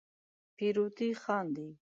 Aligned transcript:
پیروتې 0.57 1.09
خاندې 1.21 1.69